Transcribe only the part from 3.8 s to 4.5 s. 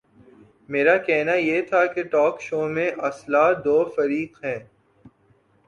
فریق